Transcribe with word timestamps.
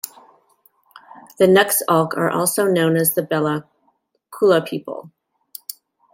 The 1.37 1.45
Nuxalk 1.45 2.17
are 2.17 2.31
also 2.31 2.65
known 2.65 2.97
as 2.97 3.13
the 3.13 3.21
Bella 3.21 3.69
Coola 4.31 4.65
people. 4.67 5.11